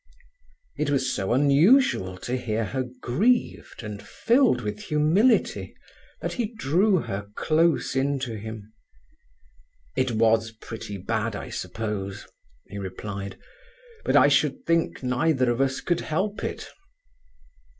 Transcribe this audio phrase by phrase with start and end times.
[0.77, 5.75] It was so unusual to hear her grieved and filled with humility
[6.21, 8.73] that he drew her close into him.
[9.95, 12.25] "It was pretty bad, I suppose,"
[12.65, 13.37] he replied.
[14.03, 16.69] "But I should think neither of us could help it."